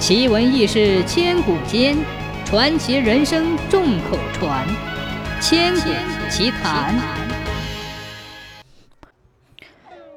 [0.00, 1.94] 奇闻异事千古间，
[2.46, 4.66] 传奇人生众口传。
[5.42, 5.90] 千古
[6.30, 6.98] 奇谈。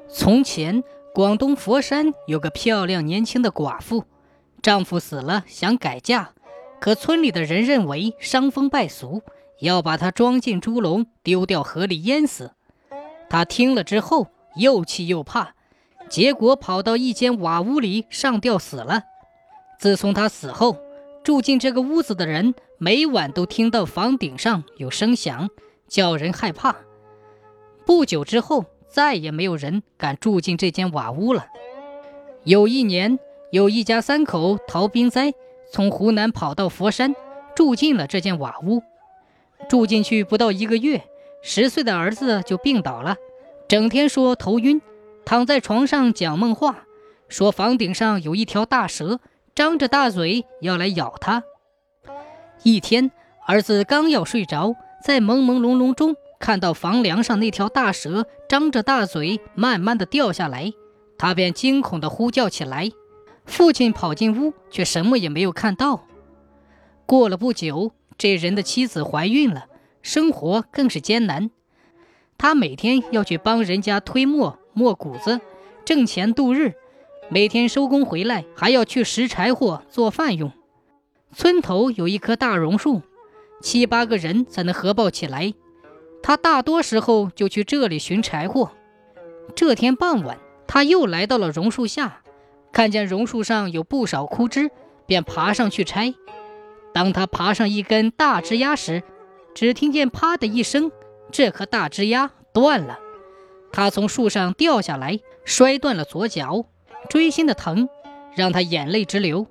[0.08, 0.82] 从前，
[1.14, 4.04] 广东佛山有个漂亮年轻的寡妇，
[4.62, 6.30] 丈夫死了，想改嫁，
[6.80, 9.22] 可村里的人认为伤风败俗，
[9.60, 12.52] 要把她装进猪笼，丢掉河里淹死。
[13.28, 15.52] 她听了之后，又气又怕，
[16.08, 19.02] 结果跑到一间瓦屋里上吊死了。
[19.84, 20.78] 自从他死后，
[21.22, 25.50] 住进这个屋子的人每晚都听到房顶上有声响，
[25.86, 26.74] 叫人害怕。
[27.84, 31.44] 不久之后，再也没有人敢住进这间瓦屋了。
[32.44, 33.18] 有一年，
[33.50, 35.34] 有一家三口逃兵灾，
[35.70, 37.14] 从湖南跑到佛山，
[37.54, 38.82] 住进了这间瓦屋。
[39.68, 41.04] 住进去不到一个月，
[41.42, 43.16] 十岁的儿子就病倒了，
[43.68, 44.80] 整天说头晕，
[45.26, 46.86] 躺在床上讲梦话，
[47.28, 49.20] 说房顶上有一条大蛇。
[49.54, 51.44] 张着大嘴要来咬他。
[52.64, 53.12] 一天，
[53.46, 60.72] 儿子刚要睡着，在朦朦胧胧中看到房梁上那条大蛇张着大嘴，慢慢的掉下来，
[61.16, 62.90] 他便惊恐的呼叫起来。
[63.44, 66.04] 父亲跑进屋，却什么也没有看到。
[67.06, 69.66] 过了不久，这人的妻子怀孕了，
[70.02, 71.50] 生活更是艰难。
[72.36, 75.40] 他每天要去帮人家推磨磨谷子，
[75.84, 76.74] 挣钱度日。
[77.30, 80.52] 每天收工回来，还要去拾柴火做饭用。
[81.32, 83.02] 村头有一棵大榕树，
[83.60, 85.54] 七八个人才能合抱起来。
[86.22, 88.70] 他大多时候就去这里寻柴火。
[89.56, 92.22] 这天傍晚，他又来到了榕树下，
[92.72, 94.70] 看见榕树上有不少枯枝，
[95.06, 96.14] 便爬上去拆。
[96.92, 99.02] 当他爬上一根大枝丫时，
[99.54, 100.92] 只听见“啪”的一声，
[101.32, 102.98] 这棵大枝丫断了。
[103.72, 106.66] 他从树上掉下来，摔断了左脚。
[107.08, 107.88] 锥心的疼
[108.34, 109.46] 让他眼泪直流，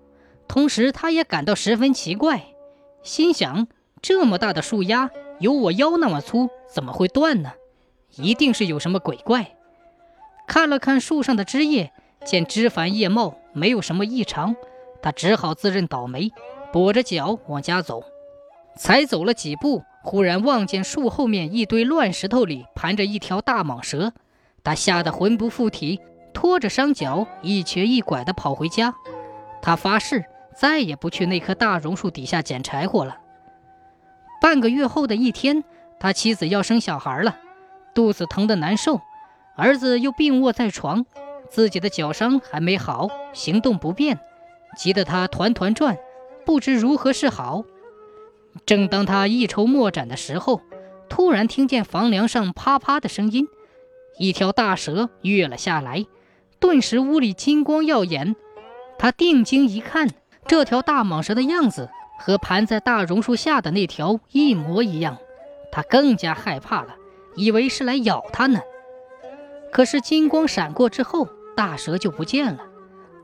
[0.47, 2.43] 同时他也感到十分奇怪，
[3.01, 3.67] 心想：
[4.01, 5.09] 这么大的树丫，
[5.39, 7.53] 有我腰那么粗，怎么会断呢？
[8.15, 9.55] 一定是有什么鬼怪。
[10.45, 11.91] 看了看树上的枝叶，
[12.25, 14.55] 见枝繁叶茂，没有什么异常，
[15.01, 16.31] 他只好自认倒霉，
[16.73, 18.03] 跛着脚往家走。
[18.75, 24.11] 才走了几步，忽然望见树后面一堆乱石头里盘着一条大蟒蛇，
[24.63, 26.01] 他吓得魂不附体。
[26.43, 28.93] 拖着伤脚，一瘸一拐地跑回家。
[29.61, 33.17] 他发誓再也不去那棵大榕树底下捡柴火了。
[34.41, 35.63] 半个月后的一天，
[36.01, 37.37] 他妻子要生小孩了，
[37.95, 38.99] 肚子疼得难受，
[39.55, 41.05] 儿子又病卧在床，
[41.49, 44.19] 自己的脚伤还没好，行动不便，
[44.75, 45.97] 急得他团团转，
[46.45, 47.63] 不知如何是好。
[48.65, 50.59] 正当他一筹莫展的时候，
[51.07, 53.47] 突然听见房梁上啪啪的声音，
[54.17, 56.05] 一条大蛇跃了下来。
[56.63, 58.37] 顿时屋里金光耀眼，
[58.97, 60.07] 他定睛一看，
[60.47, 65.17] 这条大蟒蛇的样子和盘在大榕树下的那条一模一样，
[65.73, 66.95] 他更加害怕了，
[67.35, 68.61] 以为是来咬他呢。
[69.73, 72.63] 可是金光闪过之后，大蛇就不见了。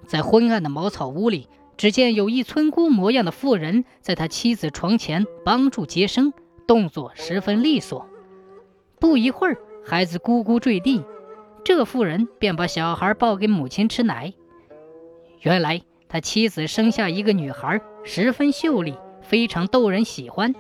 [0.06, 6.34] 在昏暗的茅草屋里，只见有一村姑模样的妇人在他妻子床前帮助接生，
[6.68, 8.06] 动作十分利索。
[9.00, 11.06] 不一会儿，孩子咕咕坠地。
[11.70, 14.34] 这妇人便把小孩抱给母亲吃奶。
[15.42, 20.56] 原来他妻子生下一个女孩，十分秀丽，非常逗人喜欢。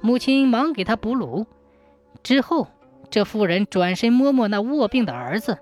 [0.00, 1.44] 母亲忙给她哺乳。
[2.22, 2.68] 之后，
[3.10, 5.58] 这妇人转身摸摸那卧病的儿子，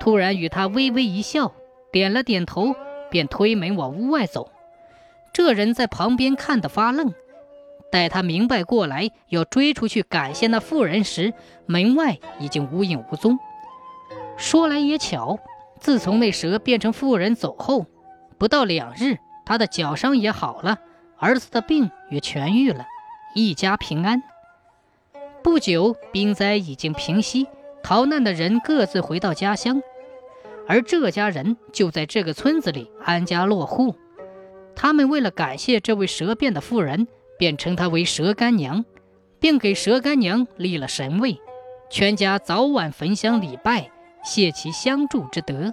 [0.00, 1.52] 突然与他微微一笑，
[1.92, 2.74] 点了点头，
[3.10, 4.50] 便推门往屋外走。
[5.34, 7.12] 这人在旁边看得发愣。
[7.92, 11.34] 待他明白过来要追出去感谢那妇人时，
[11.66, 13.38] 门外已经无影无踪。
[14.38, 15.38] 说来也巧，
[15.80, 17.86] 自从那蛇变成妇人走后，
[18.38, 20.78] 不到两日，他的脚伤也好了，
[21.18, 22.86] 儿子的病也痊愈了，
[23.34, 24.22] 一家平安。
[25.42, 27.48] 不久，兵灾已经平息，
[27.82, 29.82] 逃难的人各自回到家乡，
[30.68, 33.96] 而这家人就在这个村子里安家落户。
[34.76, 38.84] 他们为了感谢这位蛇变的妇人，便称她为蛇干娘，
[39.40, 41.40] 并给蛇干娘立了神位，
[41.90, 43.90] 全家早晚焚香礼拜。
[44.22, 45.72] 谢其相助之德。